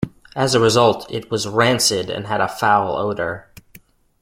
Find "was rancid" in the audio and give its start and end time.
1.29-2.09